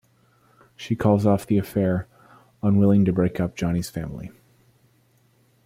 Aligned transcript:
She 0.75 0.95
calls 0.95 1.27
off 1.27 1.45
the 1.45 1.59
affair, 1.59 2.07
unwilling 2.63 3.05
to 3.05 3.13
break 3.13 3.39
up 3.39 3.55
Johnny's 3.55 3.91
family. 3.91 4.31